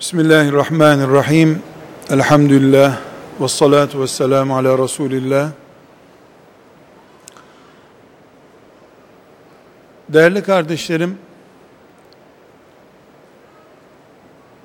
[0.00, 1.62] Bismillahirrahmanirrahim.
[2.10, 3.00] Elhamdülillah.
[3.40, 5.50] Ve salatu ve selamu ala Resulillah.
[10.08, 11.18] Değerli kardeşlerim,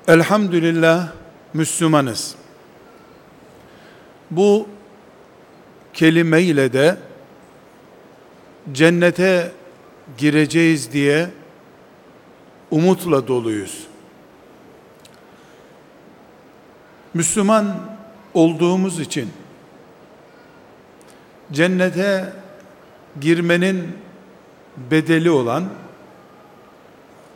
[0.08, 1.08] elhamdülillah
[1.54, 2.34] Müslümanız.
[4.30, 4.68] Bu
[5.94, 6.96] kelime ile de
[8.72, 9.52] cennete
[10.18, 11.30] gireceğiz diye
[12.70, 13.93] umutla doluyuz.
[17.14, 17.74] Müslüman
[18.34, 19.30] olduğumuz için
[21.52, 22.32] cennete
[23.20, 23.98] girmenin
[24.90, 25.64] bedeli olan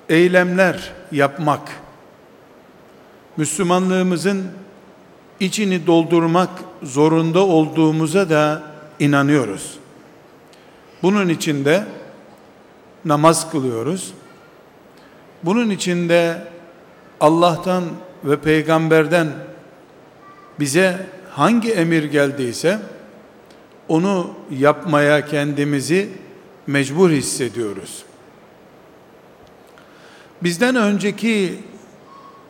[0.09, 1.60] eylemler yapmak,
[3.37, 4.51] Müslümanlığımızın
[5.41, 6.51] içini doldurmak
[6.82, 8.62] zorunda olduğumuza da
[8.98, 9.79] inanıyoruz.
[11.02, 11.84] Bunun içinde
[13.04, 14.12] namaz kılıyoruz.
[15.42, 16.48] Bunun içinde
[17.20, 17.84] Allah'tan
[18.24, 19.29] ve peygamberden
[20.60, 22.78] bize hangi emir geldiyse
[23.88, 26.10] onu yapmaya kendimizi
[26.66, 28.04] mecbur hissediyoruz.
[30.42, 31.59] Bizden önceki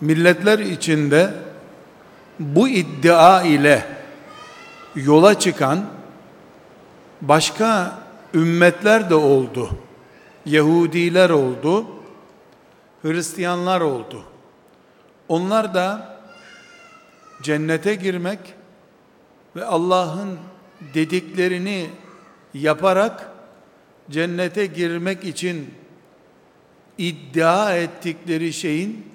[0.00, 1.34] milletler içinde
[2.38, 3.84] bu iddia ile
[4.94, 5.86] yola çıkan
[7.20, 7.98] başka
[8.34, 9.70] ümmetler de oldu.
[10.46, 11.86] Yahudiler oldu,
[13.02, 14.22] Hristiyanlar oldu.
[15.28, 16.17] Onlar da
[17.42, 18.38] cennete girmek
[19.56, 20.38] ve Allah'ın
[20.94, 21.90] dediklerini
[22.54, 23.32] yaparak
[24.10, 25.74] cennete girmek için
[26.98, 29.06] iddia ettikleri şeyin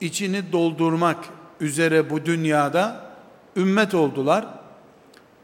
[0.00, 1.24] içini doldurmak
[1.60, 3.10] üzere bu dünyada
[3.56, 4.46] ümmet oldular.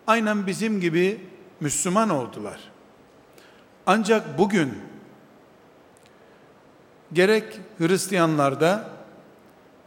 [0.07, 1.21] Aynen bizim gibi
[1.61, 2.61] Müslüman oldular.
[3.87, 4.79] Ancak bugün
[7.13, 7.45] gerek
[7.79, 8.91] Hristiyanlarda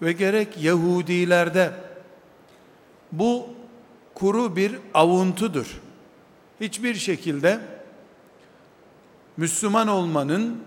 [0.01, 1.71] ve gerek Yahudilerde
[3.11, 3.47] bu
[4.15, 5.79] kuru bir avuntudur.
[6.61, 7.59] Hiçbir şekilde
[9.37, 10.61] Müslüman olmanın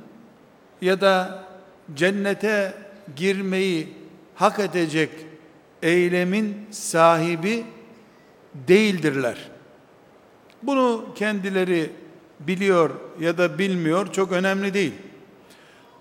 [0.81, 1.45] ya da
[1.95, 2.75] cennete
[3.17, 3.93] girmeyi
[4.35, 5.11] hak edecek
[5.83, 7.65] eylemin sahibi
[8.55, 9.39] değildirler.
[10.63, 11.91] Bunu kendileri
[12.41, 12.91] biliyor
[13.21, 14.93] ya da bilmiyor çok önemli değil.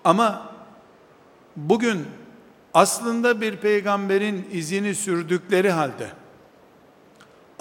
[0.04, 0.52] Ama
[1.56, 2.06] bugün
[2.74, 6.21] aslında bir peygamberin izini sürdükleri halde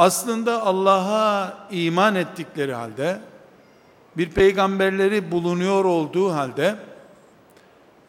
[0.02, 3.20] aslında Allah'a iman ettikleri halde
[4.18, 6.76] bir peygamberleri bulunuyor olduğu halde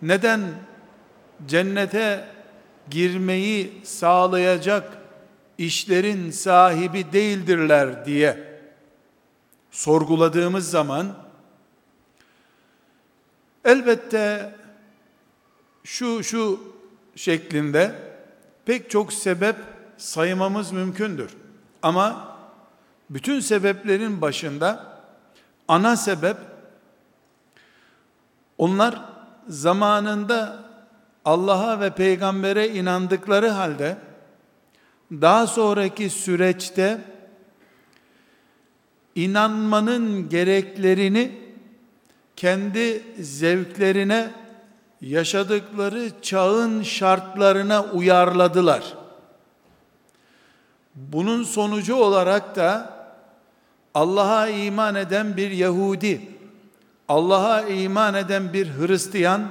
[0.03, 0.41] neden
[1.47, 2.29] cennete
[2.91, 4.99] girmeyi sağlayacak
[5.59, 8.59] işlerin sahibi değildirler diye
[9.71, 11.17] sorguladığımız zaman
[13.65, 14.55] elbette
[15.85, 16.61] şu şu
[17.17, 17.95] şeklinde
[18.65, 19.57] pek çok sebep
[19.97, 21.43] saymamız mümkündür.
[21.83, 22.37] Ama
[23.11, 24.99] bütün sebeplerin başında
[25.69, 26.37] ana sebep
[28.59, 29.01] onlar
[29.49, 30.63] zamanında
[31.25, 33.97] Allah'a ve peygambere inandıkları halde
[35.13, 37.01] daha sonraki süreçte
[39.15, 41.41] inanmanın gereklerini
[42.37, 44.31] kendi zevklerine
[45.01, 49.02] yaşadıkları çağın şartlarına uyarladılar.
[50.95, 53.03] Bunun sonucu olarak da
[53.95, 56.21] Allah'a iman eden bir Yahudi,
[57.09, 59.49] Allah'a iman eden bir Hristiyan,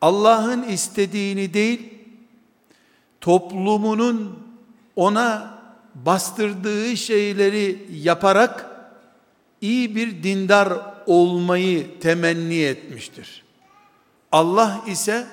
[0.00, 1.94] Allah'ın istediğini değil,
[3.20, 4.38] toplumunun
[4.96, 5.58] ona
[5.94, 8.66] bastırdığı şeyleri yaparak
[9.60, 10.72] iyi bir dindar
[11.06, 13.44] olmayı temenni etmiştir.
[14.32, 15.26] Allah ise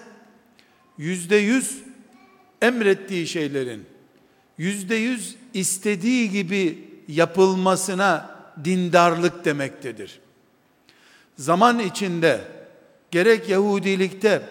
[0.98, 1.84] yüzde yüz
[2.62, 3.99] emrettiği şeylerin
[4.60, 10.20] yüzde yüz istediği gibi yapılmasına dindarlık demektedir.
[11.38, 12.42] Zaman içinde
[13.12, 14.42] gerek Yahudilikte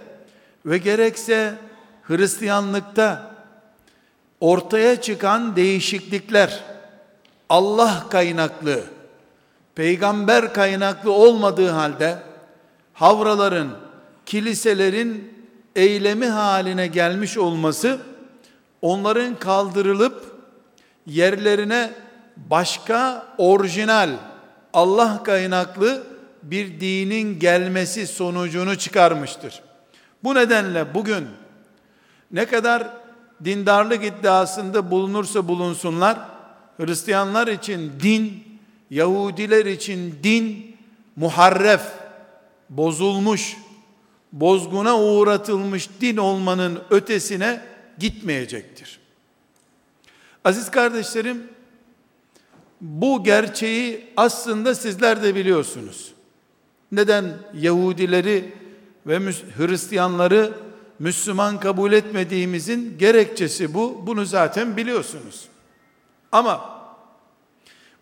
[0.67, 1.55] ve gerekse
[2.03, 3.35] Hristiyanlıkta
[4.41, 6.65] ortaya çıkan değişiklikler
[7.49, 8.85] Allah kaynaklı,
[9.75, 12.19] peygamber kaynaklı olmadığı halde
[12.95, 13.69] havraların,
[14.27, 15.35] kiliselerin
[15.77, 18.08] eylemi haline gelmiş olması
[18.83, 20.37] onların kaldırılıp
[21.07, 21.93] yerlerine
[22.37, 24.11] başka orijinal
[24.73, 26.03] Allah kaynaklı
[26.43, 29.63] bir dinin gelmesi sonucunu çıkarmıştır.
[30.25, 31.27] Bu nedenle bugün
[32.31, 32.89] ne kadar
[33.45, 36.19] dindarlık iddiasında bulunursa bulunsunlar,
[36.77, 38.45] Hristiyanlar için din,
[38.91, 40.77] Yahudiler için din
[41.17, 41.83] muharref,
[42.71, 43.57] bozulmuş,
[44.33, 47.61] bozguna uğratılmış din olmanın ötesine
[47.99, 49.01] gitmeyecektir.
[50.45, 51.43] Aziz kardeşlerim,
[52.81, 56.13] bu gerçeği aslında sizler de biliyorsunuz.
[56.93, 58.53] Neden Yahudileri
[59.07, 59.19] ve
[59.57, 60.53] Hristiyanları
[60.99, 64.07] Müslüman kabul etmediğimizin gerekçesi bu.
[64.07, 65.49] Bunu zaten biliyorsunuz.
[66.33, 66.81] Ama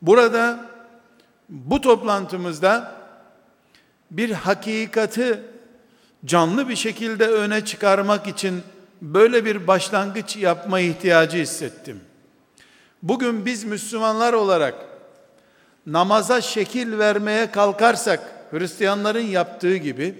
[0.03, 0.71] burada
[1.49, 2.97] bu toplantımızda
[4.11, 5.41] bir hakikati
[6.25, 8.63] canlı bir şekilde öne çıkarmak için
[9.03, 12.01] böyle bir başlangıç yapma ihtiyacı hissettim.
[13.03, 14.75] Bugün biz Müslümanlar olarak
[15.87, 18.21] namaza şekil vermeye kalkarsak
[18.51, 20.15] Hristiyanların yaptığı gibi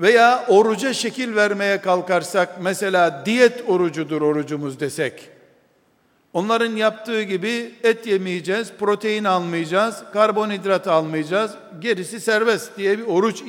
[0.00, 5.28] veya oruca şekil vermeye kalkarsak mesela diyet orucudur orucumuz desek
[6.32, 13.42] onların yaptığı gibi et yemeyeceğiz, protein almayacağız, karbonhidrat almayacağız, gerisi serbest diye bir oruç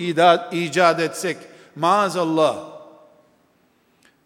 [0.52, 1.38] icat etsek
[1.76, 2.73] maazallah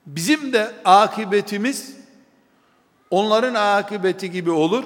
[0.07, 1.97] bizim de akıbetimiz
[3.11, 4.83] onların akıbeti gibi olur.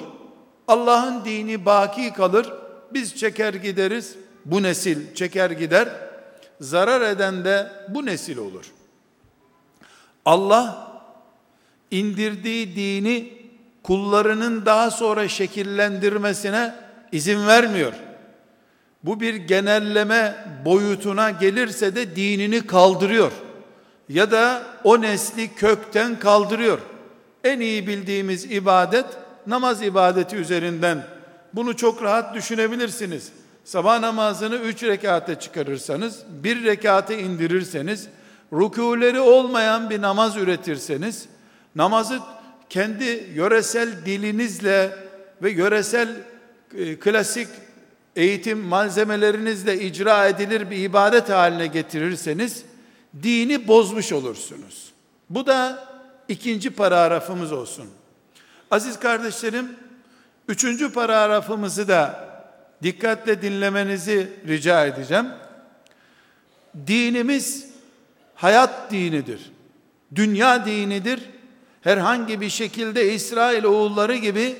[0.67, 2.53] Allah'ın dini baki kalır.
[2.93, 4.15] Biz çeker gideriz.
[4.45, 5.89] Bu nesil çeker gider.
[6.61, 8.65] Zarar eden de bu nesil olur.
[10.25, 10.91] Allah
[11.91, 13.33] indirdiği dini
[13.83, 16.75] kullarının daha sonra şekillendirmesine
[17.11, 17.93] izin vermiyor.
[19.03, 20.35] Bu bir genelleme
[20.65, 23.31] boyutuna gelirse de dinini kaldırıyor.
[24.13, 26.79] Ya da o nesli kökten kaldırıyor.
[27.43, 29.05] En iyi bildiğimiz ibadet
[29.47, 31.03] namaz ibadeti üzerinden.
[31.53, 33.31] Bunu çok rahat düşünebilirsiniz.
[33.65, 38.07] Sabah namazını üç rekate çıkarırsanız, bir rekate indirirseniz,
[38.53, 41.25] rükûleri olmayan bir namaz üretirseniz,
[41.75, 42.19] namazı
[42.69, 44.95] kendi yöresel dilinizle
[45.41, 46.09] ve yöresel
[46.77, 47.47] e, klasik
[48.15, 52.63] eğitim malzemelerinizle icra edilir bir ibadet haline getirirseniz,
[53.23, 54.91] dini bozmuş olursunuz.
[55.29, 55.87] Bu da
[56.27, 57.89] ikinci paragrafımız olsun.
[58.71, 59.75] Aziz kardeşlerim,
[60.47, 62.29] üçüncü paragrafımızı da
[62.83, 65.27] dikkatle dinlemenizi rica edeceğim.
[66.87, 67.67] Dinimiz
[68.35, 69.51] hayat dinidir.
[70.15, 71.29] Dünya dinidir.
[71.81, 74.55] Herhangi bir şekilde İsrail oğulları gibi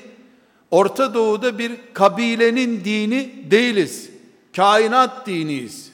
[0.70, 4.10] Orta Doğu'da bir kabilenin dini değiliz.
[4.56, 5.92] Kainat diniyiz.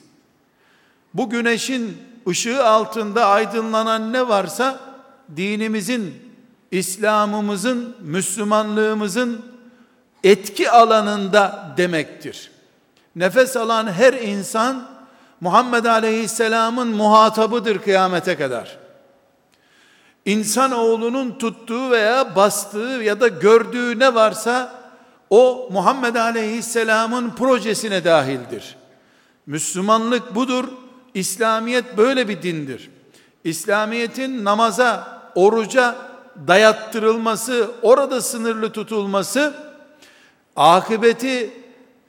[1.13, 1.97] Bu güneşin
[2.29, 4.79] ışığı altında aydınlanan ne varsa
[5.35, 6.29] dinimizin,
[6.71, 9.45] İslam'ımızın, Müslümanlığımızın
[10.23, 12.51] etki alanında demektir.
[13.15, 14.87] Nefes alan her insan
[15.41, 18.77] Muhammed Aleyhisselam'ın muhatabıdır kıyamete kadar.
[20.25, 24.79] İnsan oğlunun tuttuğu veya bastığı ya da gördüğü ne varsa
[25.29, 28.75] o Muhammed Aleyhisselam'ın projesine dahildir.
[29.45, 30.65] Müslümanlık budur.
[31.13, 32.89] İslamiyet böyle bir dindir.
[33.43, 35.95] İslamiyetin namaza, oruca
[36.47, 39.53] dayattırılması, orada sınırlı tutulması,
[40.55, 41.49] akıbeti,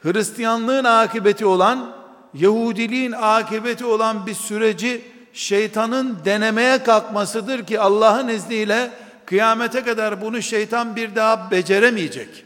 [0.02, 1.92] Hristiyanlığın akıbeti olan,
[2.34, 5.02] Yahudiliğin akıbeti olan bir süreci
[5.32, 8.90] şeytanın denemeye kalkmasıdır ki Allah'ın izniyle
[9.26, 12.44] kıyamete kadar bunu şeytan bir daha beceremeyecek.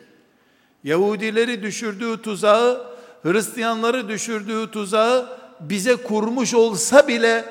[0.84, 2.84] Yahudileri düşürdüğü tuzağı,
[3.22, 5.26] Hristiyanları düşürdüğü tuzağı
[5.70, 7.44] bize kurmuş olsa bile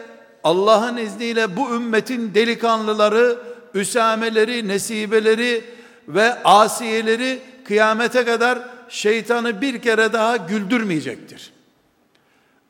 [0.44, 3.38] Allah'ın izniyle bu ümmetin delikanlıları,
[3.74, 5.64] üsameleri, nesibeleri
[6.08, 8.60] ve asiyeleri kıyamete kadar
[8.90, 11.54] şeytanı bir kere daha güldürmeyecektir.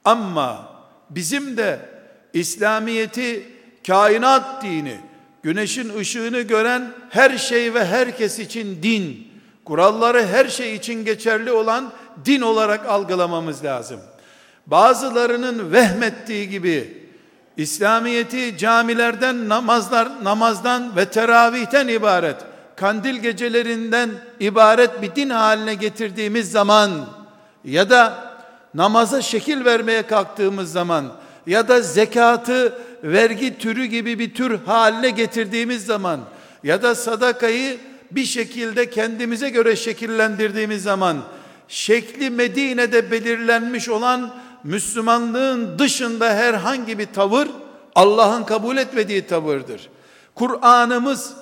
[0.06, 0.70] Ama
[1.10, 1.79] bizim de
[2.34, 3.48] İslamiyeti
[3.88, 4.98] kainat dini,
[5.44, 9.27] güneşin ışığını gören her şey ve herkes için din,
[9.65, 11.91] kuralları her şey için geçerli olan
[12.25, 14.00] din olarak algılamamız lazım.
[14.67, 17.03] Bazılarının vehmettiği gibi
[17.58, 22.36] İslamiyeti camilerden namazlar namazdan ve teravihten ibaret
[22.75, 26.91] kandil gecelerinden ibaret bir din haline getirdiğimiz zaman
[27.63, 28.34] ya da
[28.74, 31.05] namaza şekil vermeye kalktığımız zaman
[31.48, 36.20] ya da zekatı vergi türü gibi bir tür haline getirdiğimiz zaman
[36.63, 37.77] ya da sadakayı
[38.12, 41.17] bir şekilde kendimize göre şekillendirdiğimiz zaman
[41.67, 47.48] şekli Medine'de belirlenmiş olan Müslümanlığın dışında herhangi bir tavır
[47.96, 49.89] Allah'ın kabul etmediği tavırdır.
[50.36, 51.34] Kur'an'ımız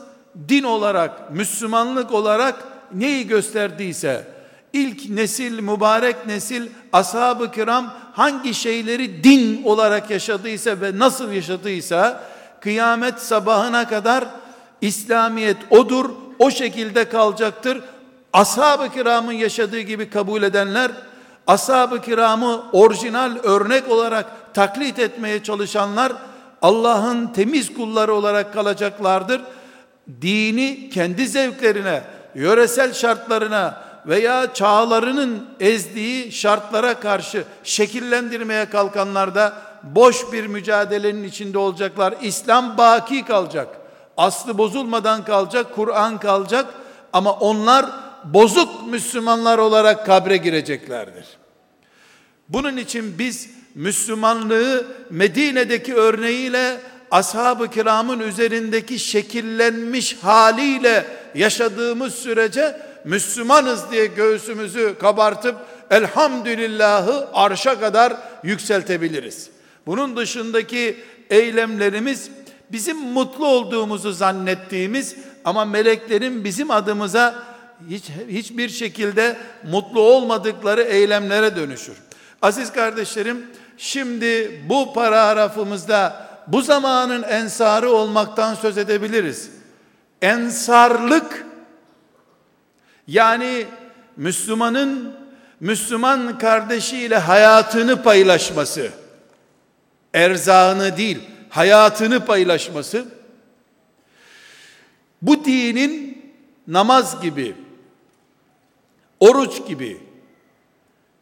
[0.50, 2.64] din olarak, Müslümanlık olarak
[2.94, 4.28] neyi gösterdiyse
[4.74, 12.24] ilk nesil, mübarek nesil, ashab-ı kiram hangi şeyleri din olarak yaşadıysa ve nasıl yaşadıysa
[12.62, 14.26] kıyamet sabahına kadar
[14.82, 16.10] İslamiyet odur,
[16.40, 17.82] o şekilde kalacaktır.
[18.34, 20.92] Ashab-ı kiramın yaşadığı gibi kabul edenler
[21.48, 26.14] ashab-ı kiramı orijinal örnek olarak taklit etmeye çalışanlar
[26.62, 29.42] Allah'ın temiz kulları olarak kalacaklardır.
[30.22, 32.04] Dini kendi zevklerine,
[32.36, 42.14] yöresel şartlarına veya çağlarının ezdiği şartlara karşı şekillendirmeye kalkanlar da boş bir mücadelenin içinde olacaklar.
[42.22, 43.68] İslam baki kalacak.
[44.18, 46.66] Aslı bozulmadan kalacak, Kur'an kalacak
[47.14, 47.86] ama onlar
[48.24, 51.26] bozuk Müslümanlar olarak kabre gireceklerdir.
[52.50, 56.78] Bunun için biz Müslümanlığı Medine'deki örneğiyle
[57.12, 65.56] ashab-ı kiramın üzerindeki şekillenmiş haliyle yaşadığımız sürece Müslümanız diye göğsümüzü kabartıp
[65.90, 68.14] elhamdülillahı arşa kadar
[68.44, 69.50] yükseltebiliriz.
[69.86, 70.98] Bunun dışındaki
[71.30, 72.30] eylemlerimiz
[72.72, 77.51] bizim mutlu olduğumuzu zannettiğimiz ama meleklerin bizim adımıza
[77.90, 79.38] hiç, hiçbir şekilde
[79.72, 81.98] mutlu olmadıkları eylemlere dönüşür.
[82.42, 83.46] Aziz kardeşlerim,
[83.78, 89.50] şimdi bu paragrafımızda bu zamanın ensarı olmaktan söz edebiliriz.
[90.22, 91.46] Ensarlık
[93.08, 93.66] yani
[94.18, 95.14] Müslümanın
[95.60, 98.92] Müslüman kardeşiyle hayatını paylaşması,
[100.14, 101.20] erzağını değil,
[101.50, 103.06] hayatını paylaşması,
[105.22, 106.22] bu dinin
[106.68, 107.56] namaz gibi,
[109.22, 110.02] oruç gibi,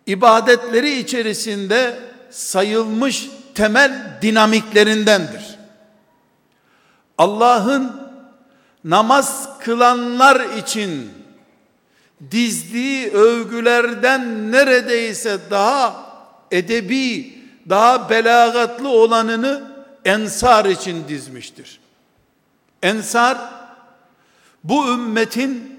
[0.05, 5.59] ibadetleri içerisinde sayılmış temel dinamiklerindendir.
[7.17, 8.01] Allah'ın
[8.83, 11.11] namaz kılanlar için
[12.31, 16.09] dizdiği övgülerden neredeyse daha
[16.51, 17.39] edebi,
[17.69, 19.71] daha belagatlı olanını
[20.05, 21.79] ensar için dizmiştir.
[22.83, 23.37] Ensar
[24.63, 25.78] bu ümmetin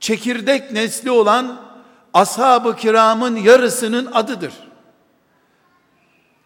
[0.00, 1.60] çekirdek nesli olan
[2.14, 4.52] ashab-ı kiramın yarısının adıdır.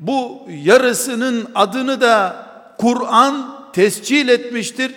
[0.00, 2.46] Bu yarısının adını da
[2.78, 4.92] Kur'an tescil etmiştir.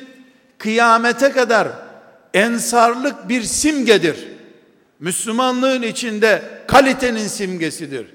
[0.58, 1.68] Kıyamete kadar
[2.34, 4.28] ensarlık bir simgedir.
[5.00, 8.08] Müslümanlığın içinde kalitenin simgesidir.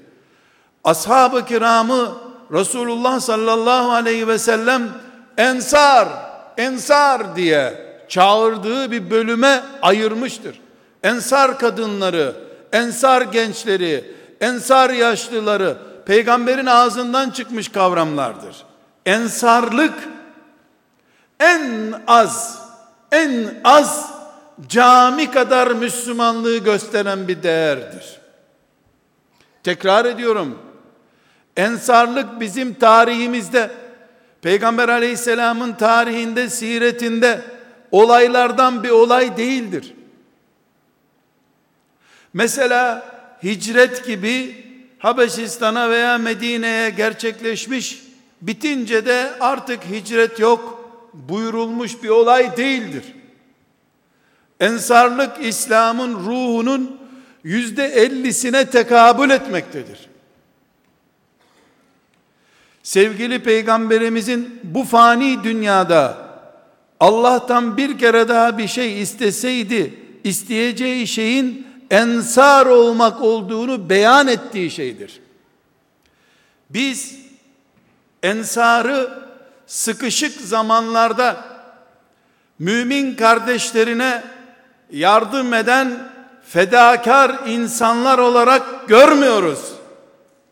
[0.83, 2.17] Ashab-ı kiramı
[2.51, 4.89] Resulullah sallallahu aleyhi ve sellem
[5.37, 6.07] ensar,
[6.57, 10.61] ensar diye çağırdığı bir bölüme ayırmıştır.
[11.03, 12.35] Ensar kadınları,
[12.71, 18.55] ensar gençleri, ensar yaşlıları peygamberin ağzından çıkmış kavramlardır.
[19.05, 19.93] Ensarlık
[21.39, 22.61] en az
[23.11, 24.11] en az
[24.67, 28.19] cami kadar Müslümanlığı gösteren bir değerdir.
[29.63, 30.59] Tekrar ediyorum.
[31.57, 33.71] Ensarlık bizim tarihimizde
[34.41, 37.41] Peygamber Aleyhisselam'ın tarihinde, siretinde
[37.91, 39.93] olaylardan bir olay değildir.
[42.33, 43.05] Mesela
[43.43, 44.65] hicret gibi
[44.99, 48.03] Habeşistan'a veya Medine'ye gerçekleşmiş,
[48.41, 53.03] bitince de artık hicret yok buyurulmuş bir olay değildir.
[54.59, 56.99] Ensarlık İslam'ın ruhunun
[57.43, 60.09] yüzde ellisine tekabül etmektedir.
[62.83, 66.30] Sevgili peygamberimizin bu fani dünyada
[67.01, 69.93] Allah'tan bir kere daha bir şey isteseydi,
[70.23, 75.21] isteyeceği şeyin ensar olmak olduğunu beyan ettiği şeydir.
[76.69, 77.15] Biz
[78.23, 79.09] ensarı
[79.67, 81.45] sıkışık zamanlarda
[82.59, 84.23] mümin kardeşlerine
[84.91, 86.11] yardım eden
[86.47, 89.71] fedakar insanlar olarak görmüyoruz.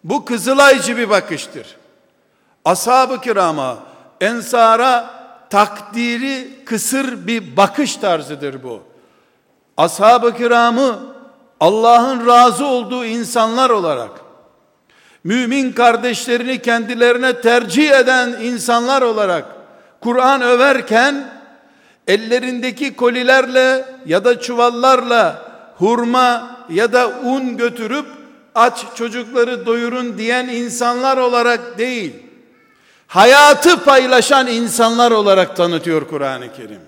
[0.04, 1.78] Bu kızılaycı bir bakıştır.
[2.66, 3.80] Ashab-ı kirama,
[4.22, 5.19] ensara
[5.50, 8.84] takdiri kısır bir bakış tarzıdır bu.
[9.78, 11.00] Ashab-ı kiramı
[11.60, 14.12] Allah'ın razı olduğu insanlar olarak
[15.24, 19.46] mümin kardeşlerini kendilerine tercih eden insanlar olarak
[20.02, 21.30] Kur'an överken
[22.08, 28.06] ellerindeki kolilerle ya da çuvallarla hurma ya da un götürüp
[28.56, 32.29] aç çocukları doyurun diyen insanlar olarak değil
[33.10, 36.82] hayatı paylaşan insanlar olarak tanıtıyor Kur'an-ı Kerim.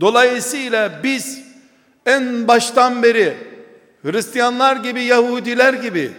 [0.00, 1.40] Dolayısıyla biz
[2.06, 3.36] en baştan beri
[4.02, 6.12] Hristiyanlar gibi Yahudiler gibi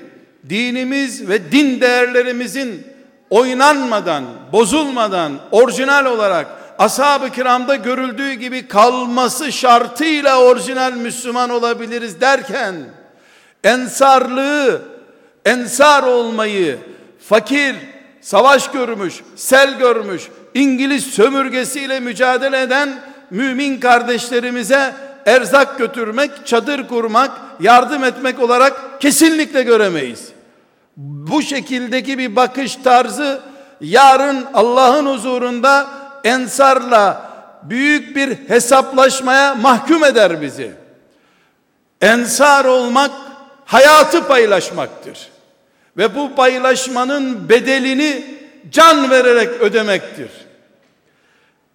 [0.49, 2.87] dinimiz ve din değerlerimizin
[3.29, 6.47] oynanmadan, bozulmadan, orijinal olarak
[6.77, 12.75] ashab-ı kiramda görüldüğü gibi kalması şartıyla orijinal Müslüman olabiliriz derken
[13.63, 14.81] ensarlığı,
[15.45, 16.77] ensar olmayı,
[17.29, 17.75] fakir,
[18.21, 22.99] savaş görmüş, sel görmüş, İngiliz sömürgesiyle mücadele eden
[23.29, 24.93] mümin kardeşlerimize
[25.25, 30.29] erzak götürmek, çadır kurmak, yardım etmek olarak kesinlikle göremeyiz.
[30.97, 33.41] Bu şekildeki bir bakış tarzı
[33.81, 35.87] yarın Allah'ın huzurunda
[36.23, 37.29] ensarla
[37.63, 40.71] büyük bir hesaplaşmaya mahkum eder bizi.
[42.01, 43.11] Ensar olmak
[43.65, 45.29] hayatı paylaşmaktır.
[45.99, 48.25] Ve bu paylaşmanın bedelini
[48.71, 50.29] can vererek ödemektir.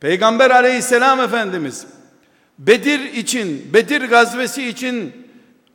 [0.00, 1.86] Peygamber aleyhisselam efendimiz
[2.58, 5.12] Bedir için, Bedir gazvesi için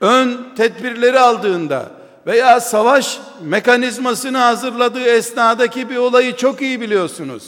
[0.01, 1.91] ön tedbirleri aldığında
[2.27, 7.43] veya savaş mekanizmasını hazırladığı esnadaki bir olayı çok iyi biliyorsunuz.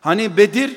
[0.00, 0.76] Hani Bedir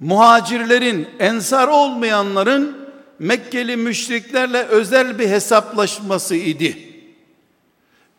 [0.00, 2.88] muhacirlerin, ensar olmayanların
[3.18, 6.87] Mekkeli müşriklerle özel bir hesaplaşması idi.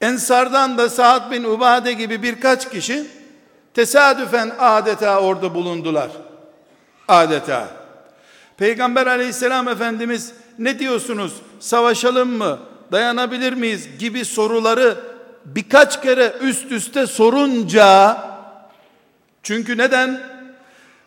[0.09, 3.07] Ensardan da Sa'd bin Ubade gibi birkaç kişi
[3.73, 6.09] tesadüfen adeta orada bulundular.
[7.07, 7.67] Adeta.
[8.57, 12.59] Peygamber aleyhisselam efendimiz ne diyorsunuz savaşalım mı
[12.91, 14.97] dayanabilir miyiz gibi soruları
[15.45, 18.17] birkaç kere üst üste sorunca
[19.43, 20.21] çünkü neden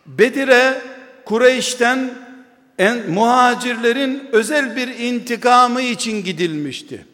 [0.05, 0.81] Bedir'e
[1.25, 2.13] Kureyş'ten
[2.77, 7.12] en, muhacirlerin özel bir intikamı için gidilmişti.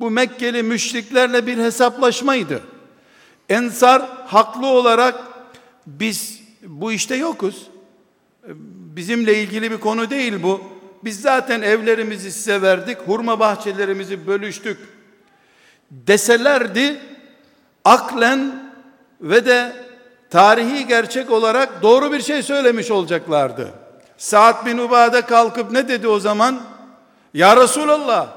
[0.00, 2.62] Bu Mekkeli müşriklerle bir hesaplaşmaydı.
[3.48, 5.14] Ensar haklı olarak
[5.86, 7.66] biz bu işte yokuz.
[8.96, 10.60] Bizimle ilgili bir konu değil bu.
[11.04, 14.78] Biz zaten evlerimizi size verdik, hurma bahçelerimizi bölüştük
[15.90, 17.00] deselerdi
[17.84, 18.72] aklen
[19.20, 19.72] ve de
[20.30, 23.72] tarihi gerçek olarak doğru bir şey söylemiş olacaklardı.
[24.18, 26.60] Sa'd bin Ubade kalkıp ne dedi o zaman?
[27.34, 28.35] Ya Resulallah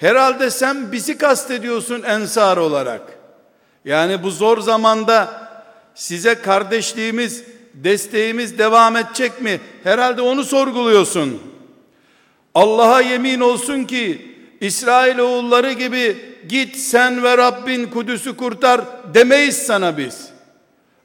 [0.00, 3.02] herhalde sen bizi kastediyorsun ensar olarak.
[3.84, 5.50] Yani bu zor zamanda
[5.94, 9.60] size kardeşliğimiz, desteğimiz devam edecek mi?
[9.84, 11.42] Herhalde onu sorguluyorsun.
[12.54, 16.16] Allah'a yemin olsun ki İsrail oğulları gibi
[16.48, 18.80] git sen ve Rabbin Kudüs'ü kurtar
[19.14, 20.28] demeyiz sana biz.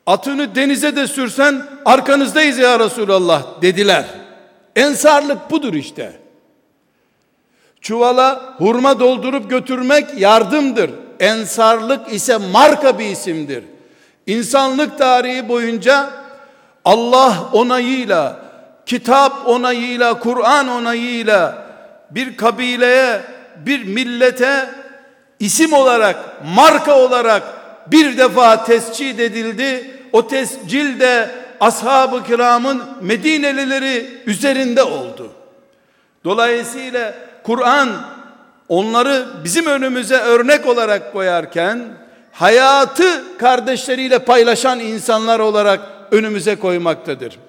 [0.05, 4.05] Atını denize de sürsen arkanızdayız ya Resulallah dediler.
[4.75, 6.24] Ensarlık budur işte.
[7.86, 10.91] Çuvala hurma doldurup götürmek yardımdır.
[11.19, 13.63] Ensarlık ise marka bir isimdir.
[14.28, 16.10] İnsanlık tarihi boyunca
[16.86, 18.39] Allah onayıyla,
[18.86, 21.65] kitap onayıyla, Kur'an onayıyla
[22.12, 23.21] bir kabileye,
[23.65, 24.69] bir millete
[25.39, 26.15] isim olarak,
[26.56, 27.43] marka olarak
[27.88, 29.91] bir defa tescil edildi.
[30.13, 35.32] O tescil de ashab-ı kiramın Medinelileri üzerinde oldu.
[36.24, 37.13] Dolayısıyla
[37.45, 37.89] Kur'an
[38.69, 41.86] onları bizim önümüze örnek olarak koyarken
[42.31, 45.79] hayatı kardeşleriyle paylaşan insanlar olarak
[46.12, 47.39] önümüze koymaktadır.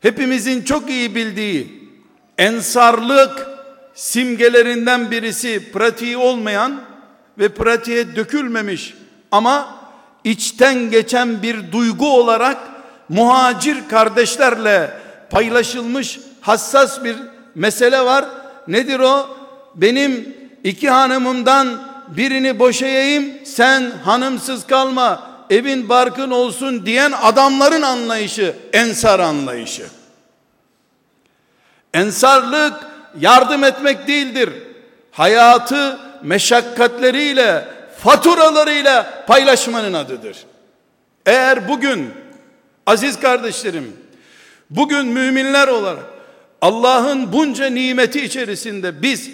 [0.00, 1.90] Hepimizin çok iyi bildiği
[2.38, 3.46] ensarlık
[3.94, 6.80] simgelerinden birisi pratiği olmayan
[7.38, 8.94] ve pratiğe dökülmemiş
[9.32, 9.76] ama
[10.24, 12.56] içten geçen bir duygu olarak
[13.08, 14.90] muhacir kardeşlerle
[15.30, 17.16] paylaşılmış hassas bir
[17.54, 18.24] mesele var.
[18.68, 19.28] Nedir o?
[19.74, 21.68] Benim iki hanımımdan
[22.08, 29.86] birini boşayayım, sen hanımsız kalma, evin barkın olsun diyen adamların anlayışı, ensar anlayışı.
[31.94, 32.74] Ensarlık
[33.20, 34.50] yardım etmek değildir.
[35.12, 40.36] Hayatı meşakkatleriyle, faturalarıyla paylaşmanın adıdır.
[41.26, 42.10] Eğer bugün
[42.86, 43.96] aziz kardeşlerim,
[44.70, 46.15] bugün müminler olarak
[46.60, 49.30] Allah'ın bunca nimeti içerisinde biz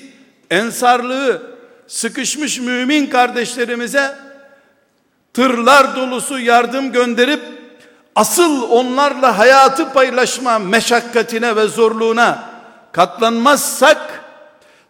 [0.50, 1.42] ensarlığı
[1.86, 4.14] sıkışmış mümin kardeşlerimize
[5.34, 7.40] tırlar dolusu yardım gönderip
[8.16, 12.44] asıl onlarla hayatı paylaşma meşakkatine ve zorluğuna
[12.92, 14.22] katlanmazsak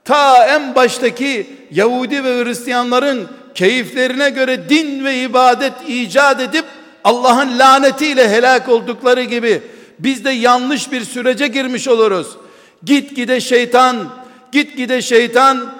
[0.04, 6.64] ta en baştaki Yahudi ve Hristiyanların keyiflerine göre din ve ibadet icat edip
[7.04, 9.62] Allah'ın lanetiyle helak oldukları gibi
[9.98, 12.36] biz de yanlış bir sürece girmiş oluruz.
[12.84, 13.96] Git gide şeytan,
[14.52, 15.74] git gide şeytan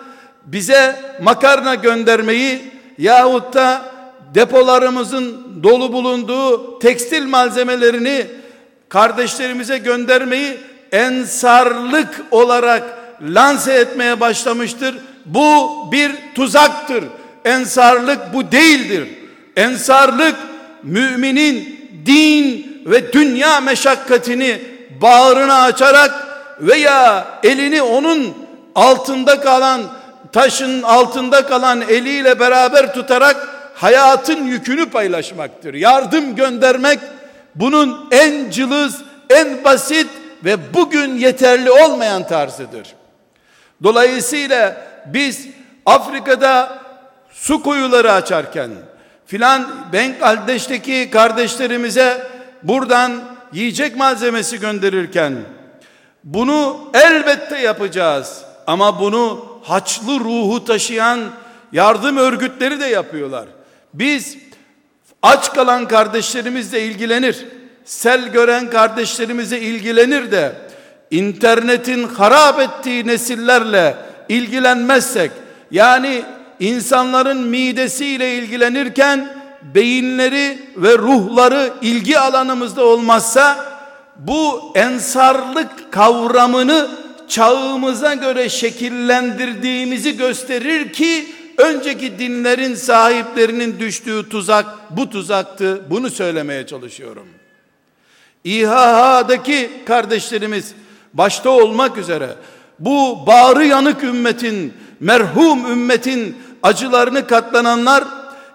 [0.44, 2.61] bize makarna göndermeyi
[2.98, 3.92] yahut da
[4.35, 8.27] depolarımızın dolu bulunduğu tekstil malzemelerini
[8.88, 10.57] kardeşlerimize göndermeyi
[10.92, 14.94] ensarlık olarak lanse etmeye başlamıştır.
[15.27, 17.05] Bu bir tuzaktır.
[17.44, 19.09] Ensarlık bu değildir.
[19.57, 20.35] Ensarlık
[20.83, 24.62] müminin din ve dünya meşakkatini
[25.00, 26.26] bağrına açarak
[26.60, 28.34] veya elini onun
[28.74, 29.82] altında kalan
[30.32, 35.74] taşın altında kalan eliyle beraber tutarak hayatın yükünü paylaşmaktır.
[35.74, 36.98] Yardım göndermek
[37.54, 40.06] bunun en cılız, en basit
[40.44, 42.86] ve bugün yeterli olmayan tarzıdır.
[43.82, 45.46] Dolayısıyla biz
[45.86, 46.78] Afrika'da
[47.30, 48.70] su kuyuları açarken
[49.26, 52.26] filan Bangladeş'teki kardeşlerimize
[52.62, 53.12] buradan
[53.53, 55.35] yiyecek malzemesi gönderirken
[56.25, 58.44] bunu elbette yapacağız.
[58.66, 61.20] Ama bunu haçlı ruhu taşıyan
[61.72, 63.46] yardım örgütleri de yapıyorlar.
[63.94, 64.38] Biz
[65.22, 67.46] aç kalan kardeşlerimizle ilgilenir.
[67.85, 70.53] Sel gören kardeşlerimize ilgilenir de
[71.11, 73.96] internetin harap ettiği nesillerle
[74.29, 75.31] ilgilenmezsek
[75.70, 76.22] yani
[76.61, 79.41] insanların midesiyle ilgilenirken
[79.75, 83.72] beyinleri ve ruhları ilgi alanımızda olmazsa
[84.16, 86.88] bu ensarlık kavramını
[87.29, 91.27] çağımıza göre şekillendirdiğimizi gösterir ki
[91.59, 95.83] önceki dinlerin sahiplerinin düştüğü tuzak bu tuzaktı.
[95.90, 97.27] Bunu söylemeye çalışıyorum.
[98.44, 100.75] İHH'daki kardeşlerimiz
[101.14, 102.29] başta olmak üzere
[102.79, 108.05] bu bağrı yanık ümmetin, merhum ümmetin acılarını katlananlar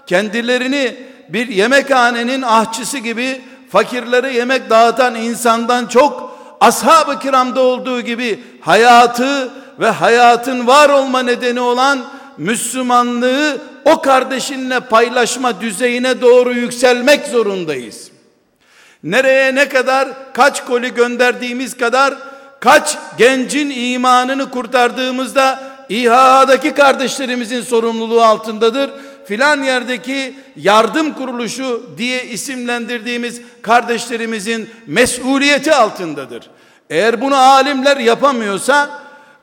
[0.07, 0.95] kendilerini
[1.29, 9.89] bir yemekhanenin ahçısı gibi fakirlere yemek dağıtan insandan çok ashab-ı kiramda olduğu gibi hayatı ve
[9.89, 12.05] hayatın var olma nedeni olan
[12.37, 18.11] Müslümanlığı o kardeşinle paylaşma düzeyine doğru yükselmek zorundayız.
[19.03, 22.13] Nereye ne kadar kaç koli gönderdiğimiz kadar
[22.59, 28.91] kaç gencin imanını kurtardığımızda İHA'daki kardeşlerimizin sorumluluğu altındadır.
[29.27, 36.49] Filan yerdeki yardım kuruluşu diye isimlendirdiğimiz kardeşlerimizin mesuliyeti altındadır.
[36.89, 38.89] Eğer bunu alimler yapamıyorsa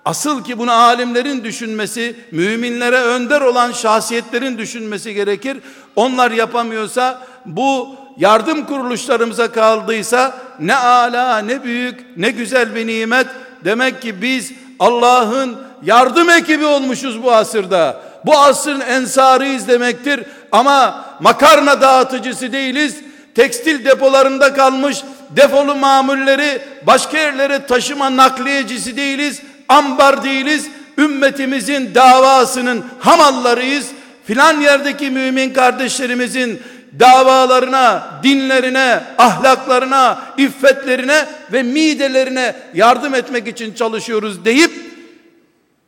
[0.05, 5.57] asıl ki bunu alimlerin düşünmesi, müminlere önder olan şahsiyetlerin düşünmesi gerekir.
[5.97, 13.27] Onlar yapamıyorsa bu yardım kuruluşlarımıza kaldıysa ne ala ne büyük ne güzel bir nimet.
[13.65, 18.14] Demek ki biz Allah'ın yardım ekibi olmuşuz bu asırda.
[18.27, 20.21] Bu asrın ensarıyız demektir.
[20.53, 22.97] Ama makarna dağıtıcısı değiliz.
[23.35, 29.43] Tekstil depolarında kalmış defolu mamulleri başka yerlere taşıma nakliyecisi değiliz.
[29.69, 30.67] Ambar değiliz.
[30.99, 33.87] Ümmetimizin davasının hamallarıyız.
[34.27, 36.63] Filan yerdeki mümin kardeşlerimizin
[37.01, 44.73] davalarına, dinlerine, ahlaklarına, iffetlerine ve midelerine yardım etmek için çalışıyoruz deyip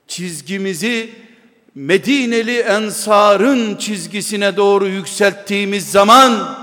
[0.08, 1.10] çizgimizi
[1.76, 6.56] Medineli ensarın çizgisine doğru yükselttiğimiz zaman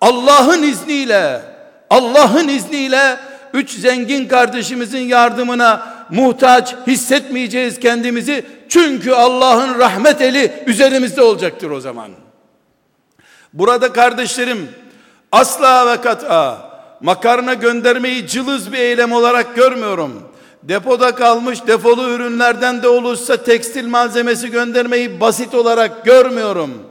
[0.00, 1.42] Allah'ın izniyle
[1.90, 3.16] Allah'ın izniyle
[3.52, 8.46] üç zengin kardeşimizin yardımına muhtaç hissetmeyeceğiz kendimizi.
[8.68, 12.10] Çünkü Allah'ın rahmet eli üzerimizde olacaktır o zaman.
[13.52, 14.68] Burada kardeşlerim
[15.32, 20.29] asla ve kat'a makarna göndermeyi cılız bir eylem olarak görmüyorum.
[20.62, 26.86] Depoda kalmış defolu ürünlerden de olursa tekstil malzemesi göndermeyi basit olarak görmüyorum.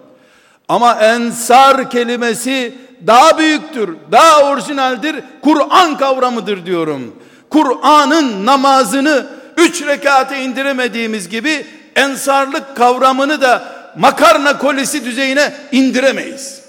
[0.70, 2.76] Ama ensar kelimesi
[3.08, 7.16] daha büyüktür, daha orijinaldir, Kur'an kavramıdır diyorum.
[7.50, 9.28] Kur'an'ın namazını
[9.58, 16.62] üç rekate indiremediğimiz gibi ensarlık kavramını da makarna kolisi düzeyine indiremeyiz.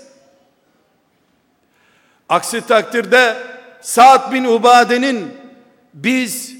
[2.28, 3.36] Aksi takdirde
[3.80, 5.34] Sa'd bin Ubade'nin
[5.94, 6.59] biz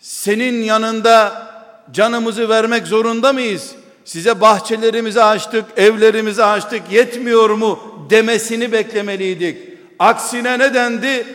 [0.00, 1.48] senin yanında
[1.92, 3.70] canımızı vermek zorunda mıyız?
[4.04, 7.80] Size bahçelerimizi açtık, evlerimizi açtık, yetmiyor mu
[8.10, 9.58] demesini beklemeliydik.
[9.98, 11.26] Aksine ne dendi?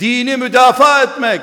[0.00, 1.40] Dini müdafaa etmek,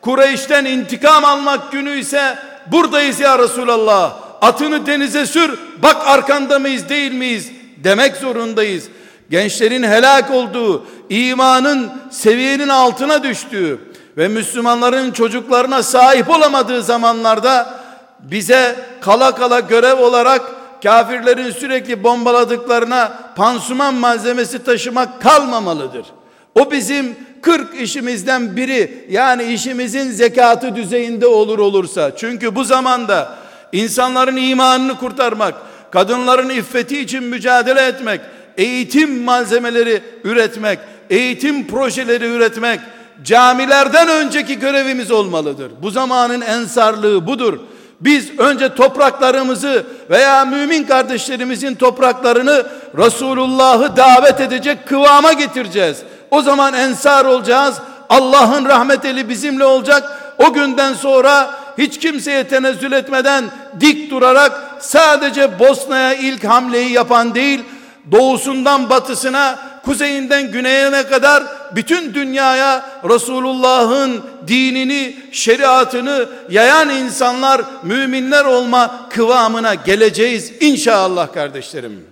[0.00, 4.16] Kureyş'ten intikam almak günü ise buradayız ya Resulallah.
[4.40, 8.84] Atını denize sür, bak arkanda mıyız değil miyiz demek zorundayız.
[9.30, 13.78] Gençlerin helak olduğu, imanın seviyenin altına düştüğü
[14.16, 17.80] ve Müslümanların çocuklarına sahip olamadığı zamanlarda
[18.20, 20.42] bize kala kala görev olarak
[20.82, 26.06] kafirlerin sürekli bombaladıklarına pansuman malzemesi taşımak kalmamalıdır.
[26.54, 33.34] O bizim 40 işimizden biri yani işimizin zekatı düzeyinde olur olursa çünkü bu zamanda
[33.72, 35.54] insanların imanını kurtarmak,
[35.90, 38.20] kadınların iffeti için mücadele etmek,
[38.56, 40.78] eğitim malzemeleri üretmek,
[41.10, 42.80] eğitim projeleri üretmek
[43.22, 45.72] camilerden önceki görevimiz olmalıdır.
[45.82, 47.58] Bu zamanın ensarlığı budur.
[48.00, 52.66] Biz önce topraklarımızı veya mümin kardeşlerimizin topraklarını
[52.98, 55.98] Resulullah'ı davet edecek kıvama getireceğiz.
[56.30, 57.74] O zaman ensar olacağız.
[58.08, 60.34] Allah'ın rahmet eli bizimle olacak.
[60.38, 63.44] O günden sonra hiç kimseye tenezzül etmeden
[63.80, 67.64] dik durarak sadece Bosna'ya ilk hamleyi yapan değil,
[68.12, 71.42] doğusundan batısına kuzeyinden güneyine kadar
[71.74, 82.06] bütün dünyaya Resulullah'ın dinini, şeriatını yayan insanlar, müminler olma kıvamına geleceğiz inşallah kardeşlerim.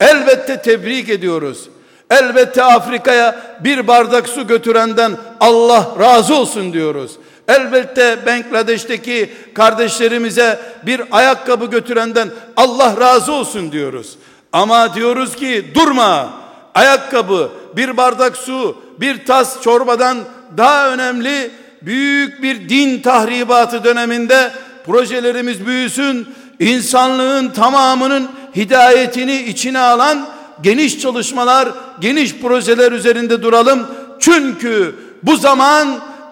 [0.00, 1.68] Elbette tebrik ediyoruz.
[2.10, 7.12] Elbette Afrika'ya bir bardak su götürenden Allah razı olsun diyoruz.
[7.48, 14.16] Elbette Bangladeş'teki kardeşlerimize bir ayakkabı götürenden Allah razı olsun diyoruz.
[14.52, 16.43] Ama diyoruz ki durma.
[16.74, 20.18] Ayakkabı, bir bardak su, bir tas çorbadan
[20.56, 21.50] daha önemli
[21.82, 24.52] büyük bir din tahribatı döneminde
[24.86, 26.28] projelerimiz büyüsün.
[26.60, 30.26] insanlığın tamamının hidayetini içine alan
[30.62, 31.68] geniş çalışmalar,
[32.00, 33.86] geniş projeler üzerinde duralım.
[34.20, 35.88] Çünkü bu zaman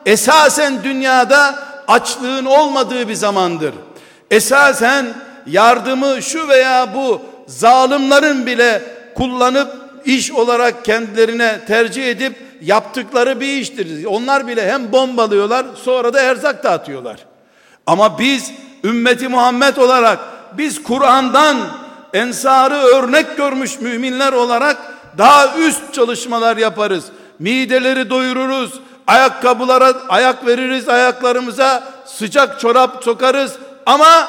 [0.06, 3.74] esasen dünyada açlığın olmadığı bir zamandır.
[4.30, 5.06] Esasen
[5.46, 8.82] yardımı şu veya bu zalimlerin bile
[9.14, 14.04] kullanıp iş olarak kendilerine tercih edip yaptıkları bir iştir.
[14.04, 17.16] Onlar bile hem bombalıyorlar sonra da erzak dağıtıyorlar.
[17.86, 18.52] Ama biz
[18.84, 20.18] ümmeti Muhammed olarak
[20.52, 21.56] biz Kur'an'dan
[22.12, 24.76] ensarı örnek görmüş müminler olarak
[25.18, 27.04] daha üst çalışmalar yaparız.
[27.38, 28.80] Mideleri doyururuz.
[29.06, 31.84] Ayakkabılara ayak veririz ayaklarımıza.
[32.06, 33.52] Sıcak çorap sokarız.
[33.86, 34.28] Ama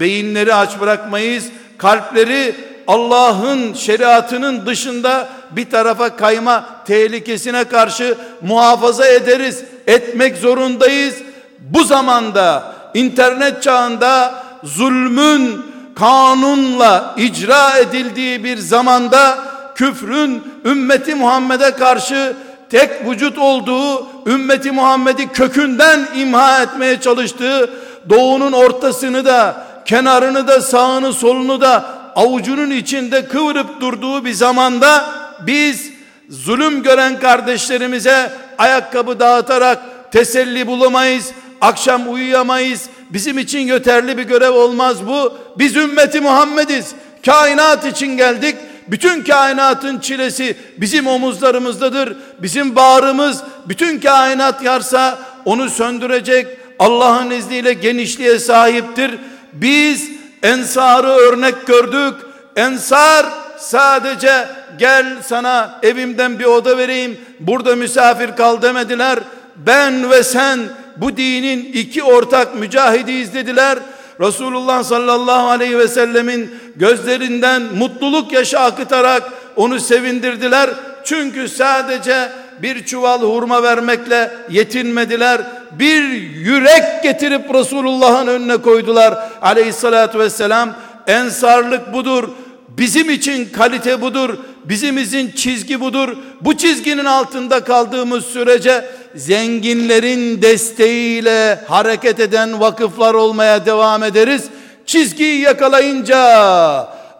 [0.00, 1.44] beyinleri aç bırakmayız.
[1.78, 2.54] Kalpleri
[2.86, 9.64] Allah'ın şeriatının dışında bir tarafa kayma tehlikesine karşı muhafaza ederiz.
[9.86, 11.14] Etmek zorundayız.
[11.60, 15.62] Bu zamanda internet çağında zulmün
[15.94, 19.38] kanunla icra edildiği bir zamanda
[19.74, 22.36] küfrün ümmeti Muhammed'e karşı
[22.70, 27.70] tek vücut olduğu, ümmeti Muhammed'i kökünden imha etmeye çalıştığı,
[28.10, 31.84] doğunun ortasını da, kenarını da, sağını solunu da
[32.16, 35.14] avucunun içinde kıvırıp durduğu bir zamanda
[35.46, 35.90] biz
[36.28, 45.06] zulüm gören kardeşlerimize ayakkabı dağıtarak teselli bulamayız, akşam uyuyamayız, Bizim için yeterli bir görev olmaz
[45.06, 45.38] bu.
[45.58, 46.94] Biz ümmeti Muhammediz.
[47.26, 48.56] Kainat için geldik.
[48.88, 52.16] Bütün kainatın çilesi bizim omuzlarımızdadır.
[52.38, 56.46] Bizim bağrımız bütün kainat yarsa onu söndürecek
[56.78, 59.10] Allah'ın izniyle genişliğe sahiptir.
[59.52, 60.10] Biz
[60.44, 62.14] ensarı örnek gördük.
[62.56, 63.26] Ensar
[63.58, 69.18] sadece gel sana evimden bir oda vereyim burada misafir kal demediler.
[69.56, 70.60] Ben ve sen
[70.96, 73.78] bu dinin iki ortak mücahidiyiz dediler.
[74.20, 79.22] Resulullah sallallahu aleyhi ve sellemin gözlerinden mutluluk yaşı akıtarak
[79.56, 80.70] onu sevindirdiler.
[81.04, 85.40] Çünkü sadece bir çuval hurma vermekle yetinmediler.
[85.78, 86.02] Bir
[86.44, 89.18] yürek getirip Resulullah'ın önüne koydular.
[89.42, 90.74] Aleyhissalatü vesselam
[91.06, 92.28] ensarlık budur.
[92.68, 94.38] Bizim için kalite budur.
[94.64, 96.16] Bizimizin çizgi budur.
[96.40, 98.84] Bu çizginin altında kaldığımız sürece
[99.14, 104.42] zenginlerin desteğiyle hareket eden vakıflar olmaya devam ederiz.
[104.86, 106.18] Çizgiyi yakalayınca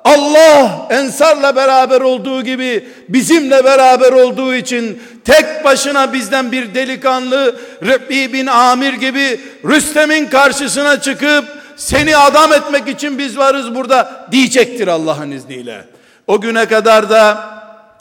[0.04, 8.32] Allah ensarla beraber olduğu gibi bizimle beraber olduğu için tek başına bizden bir delikanlı Rebbi
[8.32, 11.44] bin Amir gibi Rüstem'in karşısına çıkıp
[11.76, 15.84] seni adam etmek için biz varız burada diyecektir Allah'ın izniyle.
[16.26, 17.50] O güne kadar da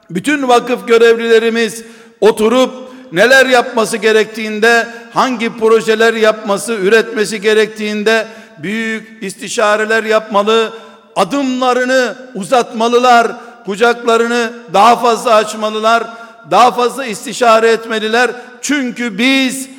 [0.09, 1.83] bütün vakıf görevlilerimiz
[2.21, 2.71] oturup
[3.11, 10.73] neler yapması gerektiğinde, hangi projeler yapması, üretmesi gerektiğinde büyük istişareler yapmalı,
[11.15, 13.31] adımlarını uzatmalılar,
[13.65, 16.03] kucaklarını daha fazla açmalılar,
[16.51, 18.31] daha fazla istişare etmeliler.
[18.61, 19.69] Çünkü biz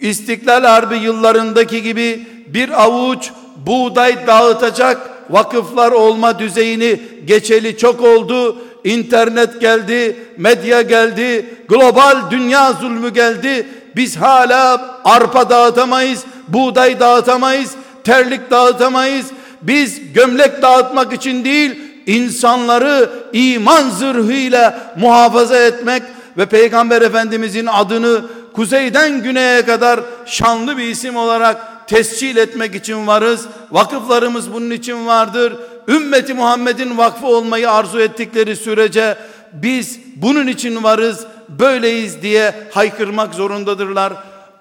[0.00, 3.30] İstiklal Harbi yıllarındaki gibi bir avuç
[3.66, 13.14] buğday dağıtacak vakıflar olma düzeyini geçeli çok oldu internet geldi, medya geldi, global dünya zulmü
[13.14, 13.66] geldi.
[13.96, 17.70] Biz hala arpa dağıtamayız, buğday dağıtamayız,
[18.04, 19.26] terlik dağıtamayız.
[19.62, 26.02] Biz gömlek dağıtmak için değil, insanları iman zırhıyla muhafaza etmek
[26.38, 33.46] ve Peygamber Efendimizin adını kuzeyden güneye kadar şanlı bir isim olarak tescil etmek için varız.
[33.70, 35.52] Vakıflarımız bunun için vardır
[35.88, 39.16] ümmeti Muhammed'in vakfı olmayı arzu ettikleri sürece
[39.52, 44.12] biz bunun için varız, böyleyiz diye haykırmak zorundadırlar.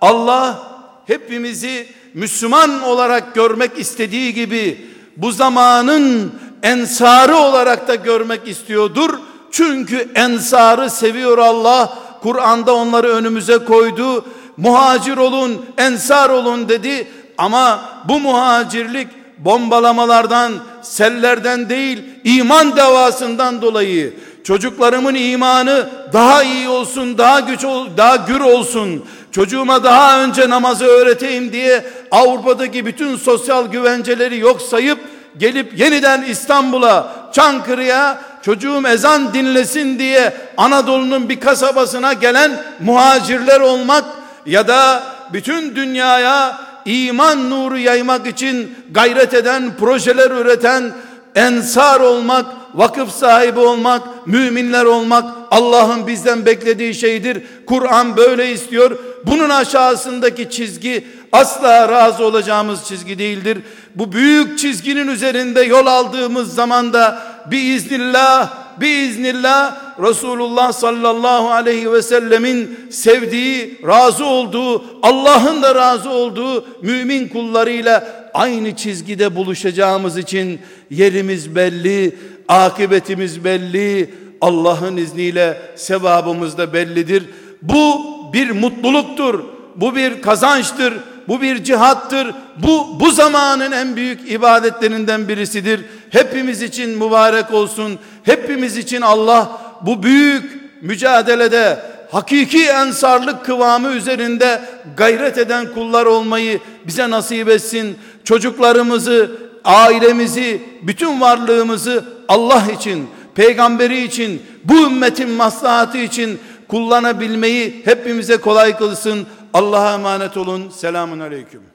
[0.01, 0.63] Allah
[1.07, 6.31] hepimizi Müslüman olarak görmek istediği gibi bu zamanın
[6.63, 9.09] ensarı olarak da görmek istiyordur.
[9.51, 11.97] Çünkü ensarı seviyor Allah.
[12.21, 14.25] Kur'an'da onları önümüze koydu.
[14.57, 17.07] Muhacir olun, ensar olun dedi.
[17.37, 27.39] Ama bu muhacirlik bombalamalardan, sellerden değil, iman davasından dolayı çocuklarımın imanı daha iyi olsun, daha
[27.39, 29.05] güç ol, daha gür olsun.
[29.31, 34.99] Çocuğuma daha önce namazı öğreteyim diye Avrupa'daki bütün sosyal güvenceleri yok sayıp
[35.37, 44.03] gelip yeniden İstanbul'a, Çankırı'ya çocuğum ezan dinlesin diye Anadolu'nun bir kasabasına gelen muhacirler olmak
[44.45, 50.91] ya da bütün dünyaya iman nuru yaymak için gayret eden, projeler üreten
[51.35, 57.43] ensar olmak, vakıf sahibi olmak, müminler olmak Allah'ın bizden beklediği şeydir.
[57.65, 58.97] Kur'an böyle istiyor.
[59.25, 63.57] Bunun aşağısındaki çizgi asla razı olacağımız çizgi değildir.
[63.95, 73.79] Bu büyük çizginin üzerinde yol aldığımız zamanda biiznillah biiznillah Resulullah sallallahu aleyhi ve sellemin sevdiği,
[73.87, 82.15] razı olduğu, Allah'ın da razı olduğu mümin kullarıyla aynı çizgide buluşacağımız için yerimiz belli,
[82.51, 87.23] akıbetimiz belli, Allah'ın izniyle sevabımız da bellidir.
[87.61, 88.01] Bu
[88.33, 89.43] bir mutluluktur,
[89.75, 90.93] bu bir kazançtır,
[91.27, 92.27] bu bir cihattır.
[92.57, 95.81] Bu bu zamanın en büyük ibadetlerinden birisidir.
[96.09, 97.99] Hepimiz için mübarek olsun.
[98.23, 101.79] Hepimiz için Allah bu büyük mücadelede
[102.11, 104.61] hakiki ensarlık kıvamı üzerinde
[104.97, 107.97] gayret eden kullar olmayı bize nasip etsin.
[108.23, 109.31] Çocuklarımızı,
[109.65, 119.27] ailemizi, bütün varlığımızı Allah için, peygamberi için, bu ümmetin maslahatı için kullanabilmeyi hepimize kolay kılsın.
[119.53, 120.69] Allah'a emanet olun.
[120.69, 121.70] Selamun aleyküm.